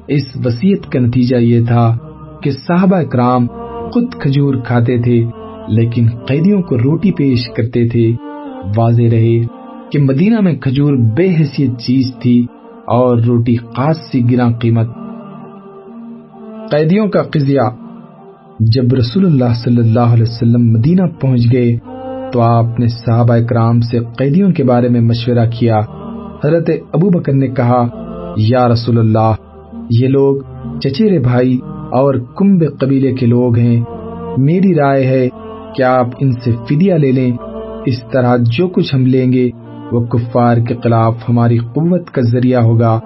[0.09, 1.97] اس وسیعت کا نتیجہ یہ تھا
[2.43, 3.47] کہ صحابہ کرام
[3.93, 5.25] خود کھجور کھاتے تھے،
[5.69, 8.13] لیکن قیدیوں کو روٹی پیش کرتے تھے۔
[8.77, 9.64] واضح رہے۔
[9.95, 12.47] کہ مدینہ میں کھجور بے حیثیت چیز تھی
[12.87, 14.87] اور روٹی خاص سی گرا قیمت۔
[16.71, 17.61] قیدیوں کا قضیہ،
[18.61, 21.77] جب رسول اللہ صلی اللہ علیہ وسلم مدینہ پہنچ گئے
[22.33, 25.79] تو آپ نے صحابہ کرام سے قیدیوں کے بارے میں مشورہ کیا۔
[26.45, 27.87] حضرت ابو بکر نے کہا،
[28.37, 29.35] یا رسول اللہ،
[29.91, 30.37] یہ لوگ
[30.81, 31.59] چچیرے بھائی
[31.93, 33.85] اور کمب قبیلے کے لوگ ہیں۔
[34.39, 35.29] میری رائے ہے
[35.77, 37.37] کہ آپ ان سے فدیہ لے لیں۔
[37.87, 39.51] اس طرح جو کچھ ہم لیں گے
[39.93, 43.01] وہ کفار کے خلاف ہماری قوت کا ذریعہ ہوگا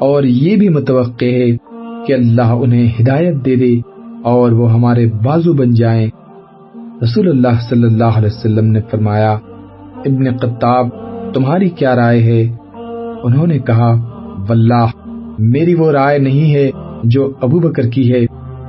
[0.00, 1.56] اور یہ بھی متوقع ہے
[2.06, 3.80] کہ اللہ انہیں ہدایت دے دے
[4.24, 6.06] اور وہ ہمارے بازو بن جائیں۔
[7.02, 9.32] رسول اللہ صلی اللہ علیہ وسلم نے فرمایا،
[10.06, 10.88] ابن قطاب
[11.34, 12.56] تمہاری کیا رائے ہے؟
[13.22, 13.94] انہوں نے کہا،
[14.48, 14.86] واللہ،
[15.38, 16.70] میری وہ رائے نہیں ہے
[17.04, 18.26] جو ابو بکر کی ہے۔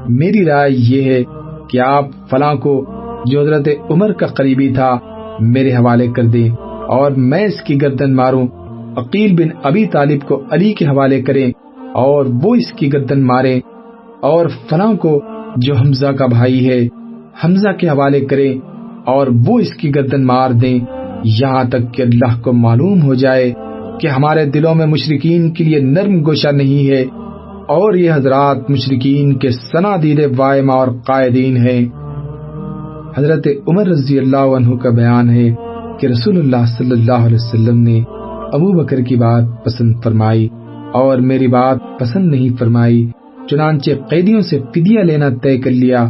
[0.10, 1.24] میری رائے یہ ہے
[1.70, 2.86] کہ آپ فلاں کو،
[3.26, 4.98] جو حضرت عمر کا قریبی تھا،
[5.40, 8.48] میرے حوالے کر دیں۔ اور میں اس کی گردن ماروں۔
[8.98, 11.52] عقیل بن ابی طالب کو علی کے حوالے کریں
[11.94, 13.60] اور وہ اس کی گردن مارے
[14.22, 15.22] اور فلاں کو
[15.58, 16.88] جو حمزہ کا بھائی ہے،
[17.46, 18.60] حمزہ کے حوالے کریں
[19.06, 20.80] اور وہ اس کی گردن مار دیں۔
[21.24, 23.54] یہاں تک کہ اللہ کو معلوم ہو جائے
[24.00, 27.02] کہ ہمارے دلوں میں مشرقین کے لیے نرم گوشہ نہیں ہے
[27.68, 31.86] اور یہ حضرات مشرقین کے سنا سنادید وائمہ اور قائدین ہیں۔
[33.18, 35.50] حضرت عمر رضی اللہ عنہ کا بیان ہے۔
[36.00, 38.04] کہ رسول اللہ صلی اللہ علیہ وسلم نے
[38.54, 40.48] ابو بکر کی بات پسند فرمائی
[40.94, 43.10] اور میری بات پسند نہیں فرمائی،
[43.50, 46.10] چنانچہ قیدیوں سے فدیہ لینا طے کر لیا۔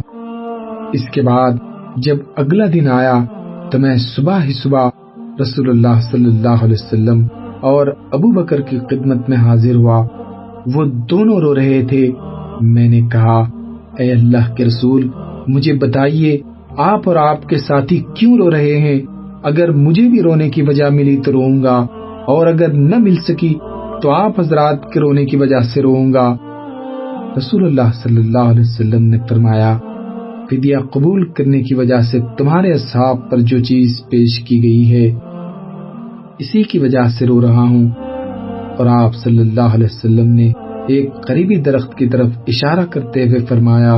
[0.92, 1.50] اس کے بعد
[1.96, 3.24] جب اگلا دن آیا
[3.70, 4.88] تو میں صبح ہی صبح
[5.40, 7.26] رسول اللہ صلی اللہ علیہ وسلم
[7.60, 10.06] اور ابو بکر کی خدمت میں حاضر ہوا۔
[10.74, 12.12] وہ دونوں رو رہے تھے۔
[12.60, 13.38] میں نے کہا،
[13.98, 15.08] اے اللہ کے رسول،
[15.48, 16.38] مجھے بتائیے،
[16.76, 20.84] آپ اور آپ کے ساتھی کیوں رو رہے ہیں؟ اگر مجھے بھی رونے کی وجہ
[20.90, 21.86] ملی تو روؤں گا،
[22.26, 23.54] اور اگر نہ مل سکی
[24.02, 26.36] تو آپ حضرات کے رونے کی وجہ سے روؤں گا۔
[27.36, 29.78] رسول اللہ صلی اللہ علیہ وسلم نے فرمایا،
[30.50, 35.06] فدیہ قبول کرنے کی وجہ سے تمہارے اصحاب پر جو چیز پیش کی گئی ہے،
[36.38, 37.88] اسی کی وجہ سے رو رہا ہوں۔
[38.78, 40.52] اور آپ صلی اللہ علیہ وسلم نے
[40.88, 43.96] ایک قریبی درخت کی طرف اشارہ کرتے ہوئے فرمایا،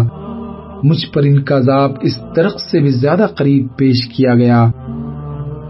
[0.82, 4.70] مجھ پر ان کا عذاب اس درخت سے بھی زیادہ قریب پیش کیا گیا۔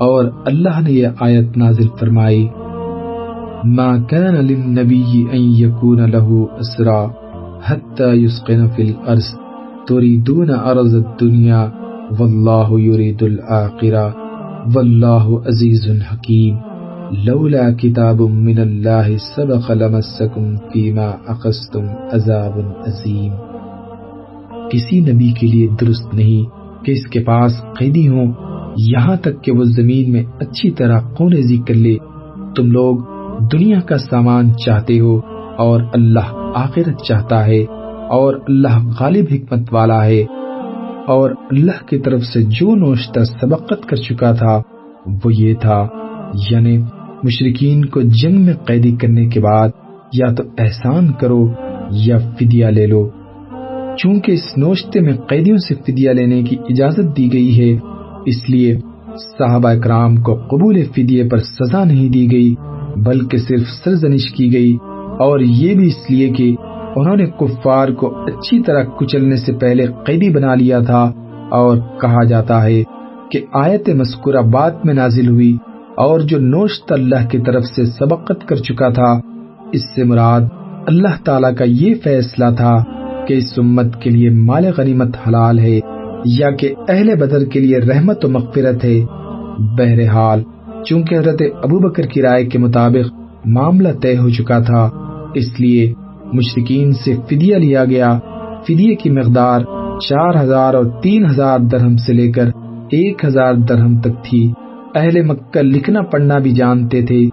[0.07, 2.49] اور اللہ نے یہ آیت نازل فرمائی،
[3.65, 7.11] ما كان للنبي ان يكون له اسرا
[7.63, 9.31] حتى يسقن في الارض
[9.89, 11.73] تريدون ارض الدنيا
[12.21, 14.15] والله يريد الاخره
[14.75, 16.57] والله عزيز حكيم
[17.27, 23.33] لولا کتاب من اللہ سبق لمسکم فیما اخذتم عذاب عظیم.
[24.73, 28.33] کسی نبی کے لیے درست نہیں کہ اس کے پاس قیدی ہوں
[28.87, 31.97] یہاں تک کہ وہ زمین میں اچھی طرح کوریزی کر لے،
[32.57, 32.99] تم لوگ
[33.53, 35.21] دنیا کا سامان چاہتے ہو
[35.57, 37.65] اور اللہ آخرت چاہتا ہے
[38.09, 40.25] اور اللہ غالب حکمت والا ہے۔
[41.07, 44.63] اور اللہ کی طرف سے جو نوشتہ سبقت کر چکا تھا،
[45.25, 45.87] وہ یہ تھا
[46.51, 46.79] یعنی
[47.23, 49.69] مشرقین کو جنگ میں قیدی کرنے کے بعد
[50.13, 51.53] یا تو احسان کرو
[51.91, 53.09] یا فدیہ لے لو۔
[53.99, 57.98] چونکہ اس نوشتے میں قیدیوں سے فدیہ لینے کی اجازت دی گئی ہے
[58.29, 58.79] اس لیے
[59.39, 62.55] صحابہ اکرام کو قبول فدیے پر سزا نہیں دی گئی،
[62.97, 64.77] بلکہ صرف سرزنش کی گئی۔
[65.19, 66.55] اور یہ بھی اس لیے کہ
[66.97, 71.13] انہوں نے کفار کو اچھی طرح کچلنے سے پہلے قیدی بنا لیا تھا۔
[71.51, 72.83] اور کہا جاتا ہے
[73.31, 75.57] کہ آیت مذکورہ بات میں نازل ہوئی
[75.97, 79.21] اور جو نوشت اللہ کی طرف سے سبقت کر چکا تھا،
[79.73, 80.41] اس سے مراد
[80.87, 82.85] اللہ تعالیٰ کا یہ فیصلہ تھا
[83.27, 85.81] کہ اس امت کے لیے مال غنیمت حلال ہے۔
[86.25, 89.05] یا کہ اہل بدر کے لیے رحمت و مغفرت ہے۔
[89.59, 90.43] بہرحال،
[90.87, 94.91] چونکہ حضرت ابو بکر کی رائے کے مطابق معاملہ طے ہو چکا تھا،
[95.35, 95.93] اس لیے
[96.33, 98.19] مشرقین سے فدیہ لیا گیا۔
[98.67, 99.61] فدیے کی مقدار
[100.09, 102.47] چار ہزار اور تین ہزار درہم سے لے کر
[102.91, 104.53] ایک ہزار درہم تک تھی۔
[104.95, 107.29] اہل مکہ لکھنا پڑھنا بھی جانتے تھے،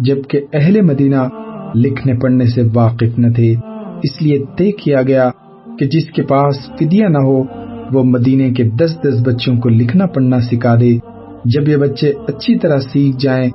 [0.00, 1.28] جبکہ اہل مدینہ
[1.74, 3.54] لکھنے پڑھنے سے واقف نہ تھے۔
[4.02, 5.30] اس لیے طے کیا گیا
[5.78, 10.06] کہ جس کے پاس فدیہ نہ ہو وہ مدینے کے دس دس بچوں کو لکھنا
[10.06, 10.98] پڑھنا سکھا دے۔
[11.44, 13.50] جب یہ بچے اچھی طرح سیکھ جائیں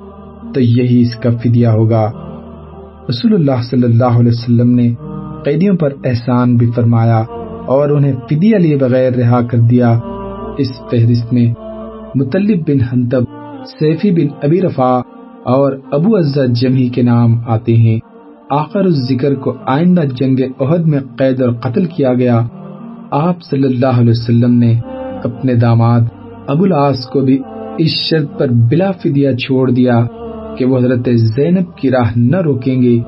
[0.54, 2.10] تو یہی اس کا فدیہ ہوگا۔
[3.08, 4.94] رسول اللہ صلی اللہ علیہ وسلم نے
[5.44, 7.24] قیدیوں پر احسان بھی فرمایا
[7.66, 9.98] اور انہیں فدیہ لیے بغیر رہا کر دیا۔
[10.58, 11.54] اس فہرست میں
[12.14, 13.22] مطلب بن حنتب،
[13.78, 15.00] سیفی بن ابی رفا
[15.44, 17.98] اور ابو عزا جمہی کے نام آتے ہیں۔
[18.50, 22.46] آخر اس ذکر کو آئندہ جنگ عہد میں قید اور قتل کیا گیا۔
[23.10, 24.80] آپ صلی اللہ علیہ وسلم نے
[25.24, 26.00] اپنے داماد
[26.46, 27.42] ابو العاص کو بھی
[27.78, 30.06] اس شرط پر بلا فدیہ چھوڑ دیا
[30.58, 32.98] کہ وہ حضرت زینب کی راہ نہ روکیں گے۔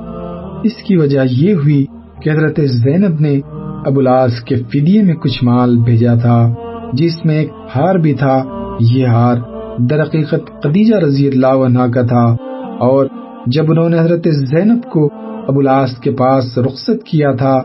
[0.65, 1.85] اس کی وجہ یہ ہوئی
[2.23, 3.41] کہ حضرت زینب نے
[3.87, 6.55] ابو العاص کے فدیے میں کچھ مال بھیجا تھا،
[6.93, 8.43] جس میں ایک ہار بھی تھا۔
[8.81, 9.37] یہ ہار
[9.79, 12.37] درقیقت خدیجہ رضی اللہ عنہ کا تھا
[12.79, 13.07] اور
[13.47, 15.09] جب انہوں نے حضرت زینب کو
[15.49, 17.61] ابولاس کے پاس رخصت کیا تھا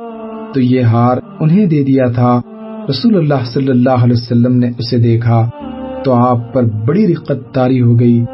[0.58, 2.41] تو یہ ہار انہیں دے دیا تھا۔
[2.89, 5.50] رسول اللہ صلی اللہ علیہ وسلم نے اسے دیکھا
[6.04, 8.26] تو آپ پر بڑی رقت تاری ہو گئی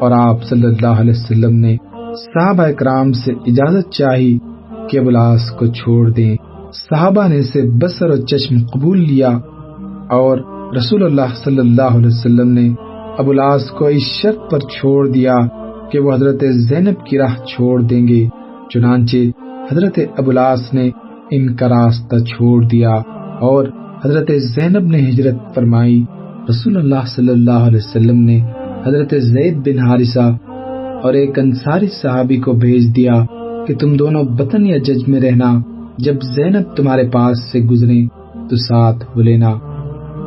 [0.00, 1.76] اور آپ صلی اللہ علیہ وسلم نے
[2.14, 4.38] صحابہ اکرام سے اجازت چاہی
[4.90, 6.36] کہ ابولاس کو چھوڑ دیں۔
[6.72, 9.30] صحابہ نے اسے بسر و چشم قبول لیا
[10.10, 10.38] اور
[10.76, 12.70] رسول اللہ صلی اللہ علیہ وسلم نے
[13.18, 15.34] ابولاس کو اس شرط پر چھوڑ دیا
[15.90, 18.28] کہ وہ حضرت زینب کی راہ چھوڑ دیں گے۔
[18.74, 19.16] چنانچہ
[19.72, 20.90] حضرت ابولاس نے
[21.34, 22.94] ان کا راستہ چھوڑ دیا
[23.40, 23.66] اور
[24.04, 26.04] حضرت زینب نے ہجرت فرمائی۔
[26.50, 28.40] رسول اللہ صلی اللہ علیہ وسلم نے
[28.86, 30.36] حضرت زید بن حارثہ
[31.02, 33.24] اور ایک انصاری صحابی کو بھیج دیا
[33.66, 35.58] کہ تم دونوں بطن یا جج میں رہنا،
[35.98, 38.06] جب زینب تمہارے پاس سے گزرے
[38.50, 39.52] تو ساتھ ہو لینا۔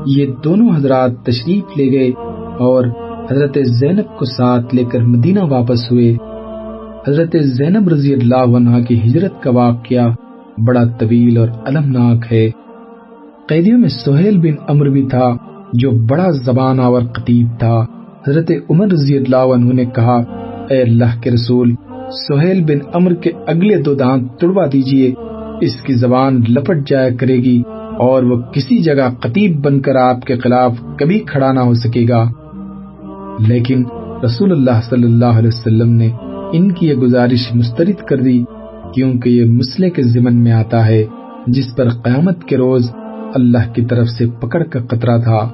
[0.05, 2.09] یہ دونوں حضرات تشریف لے گئے
[2.59, 2.85] اور
[3.31, 6.15] حضرت زینب کو ساتھ لے کر مدینہ واپس ہوئے۔
[7.07, 10.07] حضرت زینب رضی اللہ عنہ کی ہجرت کا واقعہ
[10.57, 12.49] بڑا طویل اور المناک ہے۔
[13.49, 15.37] قیدیوں میں سہیل بن امر بھی تھا،
[15.73, 17.85] جو بڑا زبان آور قطیب تھا۔
[18.27, 20.23] حضرت عمر رضی اللہ عنہ نے کہا،
[20.69, 21.75] اے اللہ کے رسول،
[22.27, 25.13] سہیل بن امر کے اگلے دو دانت توڑوا دیجیے،
[25.61, 27.63] اس کی زبان لپٹ جایا کرے گی
[27.99, 32.05] اور وہ کسی جگہ قطیب بن کر آپ کے خلاف کبھی کھڑا نہ ہو سکے
[32.09, 32.25] گا۔
[33.47, 33.83] لیکن
[34.25, 36.09] رسول اللہ صلی اللہ علیہ وسلم نے
[36.53, 38.43] ان کی یہ گزارش مسترد کر دی۔
[38.93, 41.05] کیونکہ یہ مسئلے کے ضمن میں آتا ہے،
[41.47, 42.91] جس پر قیامت کے روز
[43.35, 45.49] اللہ کی طرف سے پکڑ کا قطرہ تھا۔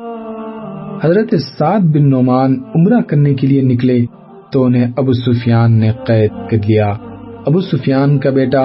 [1.04, 4.06] حضرت سعد بن نعمان عمرہ کرنے کے لیے نکلے
[4.52, 6.94] تو انہیں ابو سفیان نے قید کر لیا
[7.46, 8.62] ابو سفیان کا بیٹا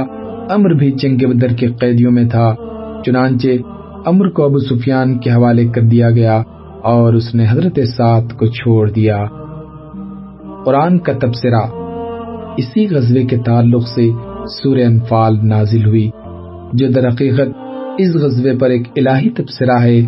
[0.50, 2.54] امر بھی جنگ بدر کے قیدیوں میں تھا،
[3.06, 3.48] چنانچہ
[4.06, 6.42] امر کو ابو سفیان کے حوالے کر دیا گیا
[6.82, 9.24] اور اس نے حضرت سعد کو چھوڑ دیا۔
[10.64, 11.66] قرآن کا تبصرہ۔
[12.56, 14.10] اسی غزوے کے تعلق سے
[14.46, 16.10] سورہ انفال نازل ہوئی،
[16.72, 17.48] جو در حقیقت
[17.98, 20.00] اس غزوے پر ایک الہی تبصرہ ہے۔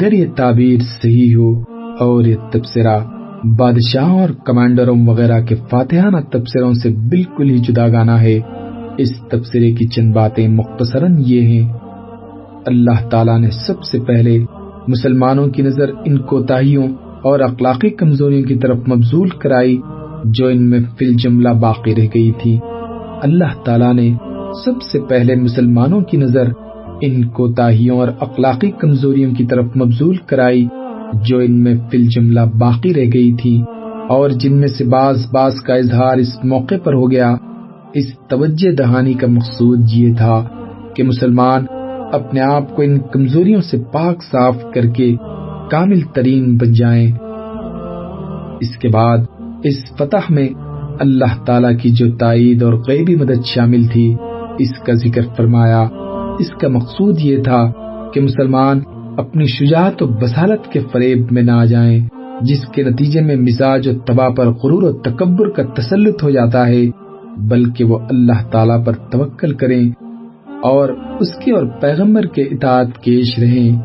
[0.00, 1.60] گر یہ تعبیر صحیح ہو
[2.00, 2.98] اور یہ تبصرہ
[3.58, 8.40] بادشاہوں اور کمانڈروں وغیرہ کے فاتحانہ تبصروں سے بالکل ہی جدا گانا ہے۔
[8.98, 11.72] اس تبصرے کی چند باتیں مختصراً یہ ہیں۔
[12.66, 14.44] اللہ تعالیٰ نے سب سے پہلے
[14.88, 16.88] مسلمانوں کی نظر ان کوتاہیوں
[17.22, 19.80] اور اخلاقی کمزوریوں کی طرف مبزول کرائی،
[20.24, 22.58] جو ان میں فل جملہ باقی رہ گئی تھی۔
[23.22, 24.14] اللہ تعالیٰ نے
[24.64, 26.48] سب سے پہلے مسلمانوں کی نظر
[27.00, 30.66] ان کوتاہیوں اور اخلاقی کمزوریوں کی طرف مبزول کرائی،
[31.24, 33.62] جو ان میں فل جملہ باقی رہ گئی تھی
[34.08, 37.36] اور جن میں سے بعض بعض کا اظہار اس موقع پر ہو گیا۔
[37.94, 40.44] اس توجہ دہانی کا مقصود یہ تھا
[40.94, 41.66] کہ مسلمان
[42.12, 45.14] اپنے آپ کو ان کمزوریوں سے پاک صاف کر کے
[45.70, 47.12] کامل ترین بن جائیں۔
[48.60, 49.18] اس کے بعد
[49.64, 50.48] اس فتح میں
[51.00, 54.16] اللہ تعالی کی جو تائید اور غیبی مدد شامل تھی،
[54.58, 55.86] اس کا ذکر فرمایا۔
[56.38, 57.70] اس کا مقصود یہ تھا
[58.14, 58.80] کہ مسلمان
[59.16, 62.08] اپنی شجاعت و بسالت کے فریب میں نہ آ جائیں،
[62.42, 66.66] جس کے نتیجے میں مزاج و تباہ پر غرور و تکبر کا تسلط ہو جاتا
[66.68, 66.84] ہے،
[67.36, 69.90] بلکہ وہ اللہ تعالیٰ پر توکل کریں
[70.62, 70.88] اور
[71.20, 73.78] اس کے اور پیغمبر کے اطاعت کیش رہیں۔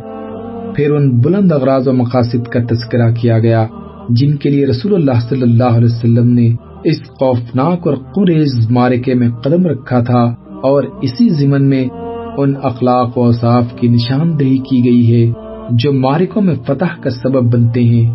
[0.76, 3.66] پھر ان بلند اغراض و مقاصد کا تذکرہ کیا گیا،
[4.10, 6.50] جن کے لیے رسول اللہ صلی اللہ علیہ وسلم نے
[6.84, 10.24] اس خوفناک اور قریز مارکے میں قدم رکھا تھا
[10.64, 11.88] اور اسی ضمن میں
[12.38, 15.32] ان اخلاق و اصاف کی نشاندہی کی گئی ہے
[15.72, 18.14] جو مارکوں میں فتح کا سبب بنتے ہیں۔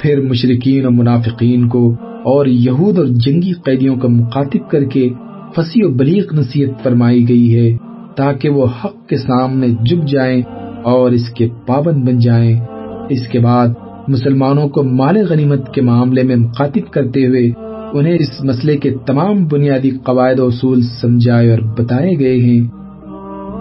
[0.00, 5.08] پھر مشرقین و منافقین کو اور یہود اور جنگی قیدیوں کا مخاطب کر کے
[5.56, 7.76] فسی و بلیغ نصیحت فرمائی گئی ہے
[8.16, 10.42] تاکہ وہ حق کے سامنے جھک جائیں
[10.82, 12.60] اور اس کے پابند بن جائیں۔
[13.08, 13.68] اس کے بعد
[14.08, 17.65] مسلمانوں کو مال غنیمت کے معاملے میں مخاطب کرتے ہوئے
[17.98, 22.68] انہیں اس مسئلے کے تمام بنیادی قواعد و اصول سمجھائے اور بتائے گئے ہیں۔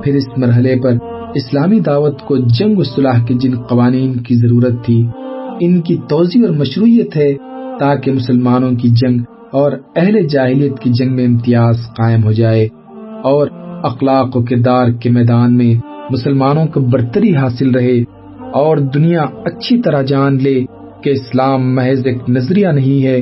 [0.04, 0.91] پھر اس مرحلے پر
[1.36, 5.08] اسلامی دعوت کو جنگ و صلاح کے جن قوانین کی ضرورت تھی،
[5.60, 7.34] ان کی توضیع اور مشروعیت ہے
[7.80, 9.19] تاکہ مسلمانوں کی جنگ
[9.52, 12.67] اور اہل جاہلیت کی جنگ میں امتیاز قائم ہو جائے
[13.24, 13.48] اور
[13.84, 15.74] اخلاق و کردار کے میدان میں
[16.10, 18.00] مسلمانوں کو برتری حاصل رہے
[18.54, 20.63] اور دنیا اچھی طرح جان لے
[21.04, 23.21] کہ اسلام محض ایک نظریہ نہیں ہے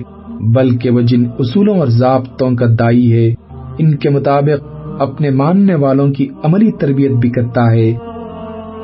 [0.52, 3.34] بلکہ وہ جن اصولوں اور ضابطوں کا دائی ہے،
[3.78, 4.66] ان کے مطابق
[5.00, 7.94] اپنے ماننے والوں کی عملی تربیت بھی کرتا ہے۔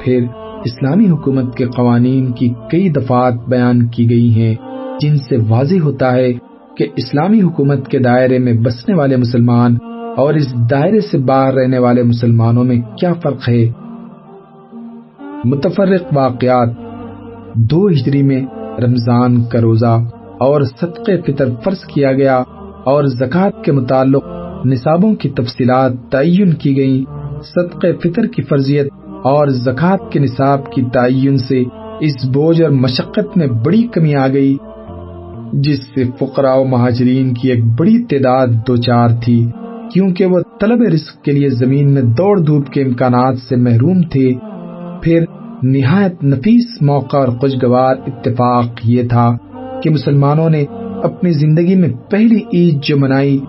[0.02, 0.24] پھر
[0.66, 4.56] اسلامی حکومت کے قوانین کی کئی دفعات بیان کی گئی ہیں،
[5.02, 6.34] جن سے واضح ہوتا ہے
[6.78, 9.78] کہ اسلامی حکومت کے دائرے میں بسنے والے مسلمان
[10.18, 13.70] اور اس دائرے سے باہر رہنے والے مسلمانوں میں کیا فرق ہے؟
[15.46, 16.70] متفرق واقعات،
[17.56, 18.42] دو ہجری میں
[18.82, 20.00] رمضان کا روزہ۔
[20.40, 22.44] اور صدقے فطر فرض کیا گیا
[22.86, 24.24] اور زکوٰۃ کے متعلق
[24.66, 27.04] نصابوں کی تفصیلات تعین کی گئیں۔
[27.44, 28.88] صدقہ فطر کی فرضیت
[29.24, 31.64] اور زکوٰۃ کے نصاب کی تعین سے
[32.00, 34.58] اس بوجھ اور مشقت میں بڑی کمی آ گئی،
[35.54, 39.46] جس سے فقراء و مہاجرین کی ایک بڑی تعداد دو چار تھی،
[39.94, 44.34] کیونکہ وہ طلب رزق کے لیے زمین میں دوڑ دھوپ کے امکانات سے محروم تھے۔
[45.04, 45.24] پھر
[45.64, 49.30] نہایت نفیس موقع اور خوشگوار اتفاق یہ تھا
[49.84, 50.66] کہ مسلمانوں نے
[51.04, 53.40] اپنی زندگی میں پہلی عید جو منائی،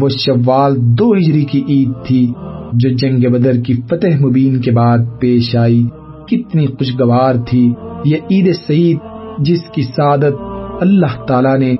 [0.00, 2.32] وہ شوال دو ہجری کی عید تھی،
[2.72, 5.86] جو جنگ بدر کی فتح مبین کے بعد پیش آئی۔
[6.26, 7.72] کتنی خوشگوار تھی
[8.04, 8.98] یہ عید سعید،
[9.38, 10.34] جس کی سعادت
[10.80, 11.76] اللہ تعالی نے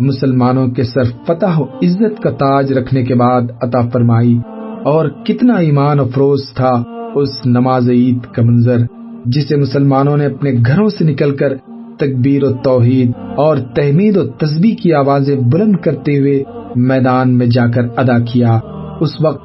[0.00, 4.38] مسلمانوں کے سر فتح و عزت کا تاج رکھنے کے بعد عطا فرمائی۔
[4.84, 6.82] اور کتنا ایمان افروز تھا
[7.14, 8.78] اس نماز عید کا منظر،
[9.26, 11.52] جسے مسلمانوں نے اپنے گھروں سے نکل کر
[11.98, 16.42] تکبیر و توحید اور تحمید و تسبیح کی آوازیں بلند کرتے ہوئے
[16.76, 18.58] میدان میں جا کر ادا کیا۔
[19.00, 19.42] اس وقت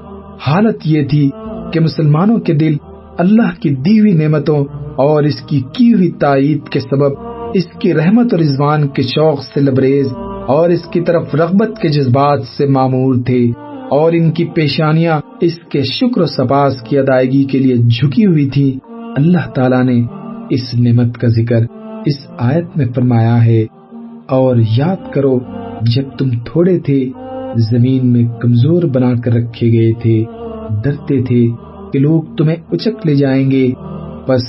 [0.47, 1.29] حالت یہ تھی
[1.73, 2.75] کہ مسلمانوں کے دل
[3.17, 4.65] اللہ کی دی ہوئی نعمتوں
[4.97, 7.11] اور اس کی کی ہوئی تائید کے سبب
[7.53, 10.07] اس کی رحمت اور رضوان کے شوق سے لبریز
[10.47, 13.51] اور اس کی طرف رغبت کے جذبات سے معمور تھے
[13.91, 18.49] اور ان کی پیشانیاں اس کے شکر و سپاس کی ادائیگی کے لیے جھکی ہوئی
[18.49, 18.79] تھی
[19.17, 20.01] اللہ تعالیٰ نے
[20.49, 23.65] اس نعمت کا ذکر اس آیت میں فرمایا ہے،
[24.29, 25.39] اور یاد کرو،
[25.81, 27.09] جب تم تھوڑے تھے،
[27.55, 30.23] زمین میں کمزور بنا کر رکھے گئے تھے،
[30.83, 31.47] ڈرتے تھے
[31.93, 33.71] کہ لوگ تمہیں اچک لے جائیں گے۔
[34.27, 34.41] بس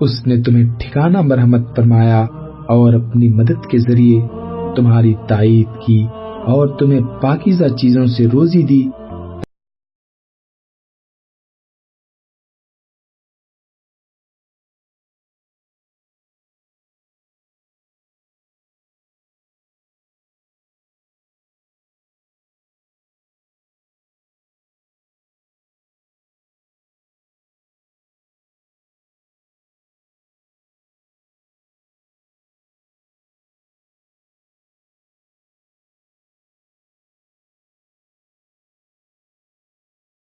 [0.00, 2.20] اس نے تمہیں ٹھکانہ مرحمت فرمایا
[2.68, 4.20] اور اپنی مدد کے ذریعے
[4.76, 6.06] تمہاری تائید کی
[6.46, 8.82] اور تمہیں پاکیزہ چیزوں سے روزی دی۔